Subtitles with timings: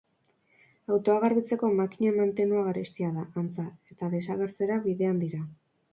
[0.93, 5.45] Autoak garbitzeko makinen mantenua garestia da, antza, eta desagertzera bidean dira.